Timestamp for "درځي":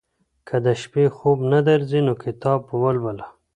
1.69-2.01